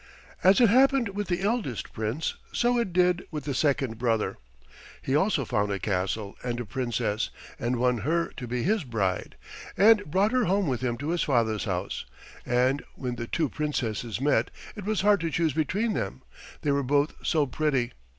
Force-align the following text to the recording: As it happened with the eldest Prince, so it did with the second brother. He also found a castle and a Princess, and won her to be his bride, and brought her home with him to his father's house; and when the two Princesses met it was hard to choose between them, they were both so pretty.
As 0.43 0.59
it 0.59 0.69
happened 0.69 1.09
with 1.09 1.27
the 1.27 1.43
eldest 1.43 1.93
Prince, 1.93 2.33
so 2.51 2.79
it 2.79 2.91
did 2.91 3.27
with 3.29 3.43
the 3.43 3.53
second 3.53 3.99
brother. 3.99 4.39
He 4.99 5.15
also 5.15 5.45
found 5.45 5.71
a 5.71 5.77
castle 5.77 6.35
and 6.43 6.59
a 6.59 6.65
Princess, 6.65 7.29
and 7.59 7.75
won 7.75 7.99
her 7.99 8.29
to 8.37 8.47
be 8.47 8.63
his 8.63 8.83
bride, 8.83 9.35
and 9.77 10.03
brought 10.05 10.31
her 10.31 10.45
home 10.45 10.65
with 10.65 10.81
him 10.81 10.97
to 10.97 11.09
his 11.09 11.21
father's 11.21 11.65
house; 11.65 12.05
and 12.47 12.83
when 12.95 13.15
the 13.15 13.27
two 13.27 13.47
Princesses 13.47 14.19
met 14.19 14.49
it 14.75 14.85
was 14.85 15.01
hard 15.01 15.19
to 15.21 15.29
choose 15.29 15.53
between 15.53 15.93
them, 15.93 16.23
they 16.63 16.71
were 16.71 16.81
both 16.81 17.13
so 17.21 17.45
pretty. 17.45 17.91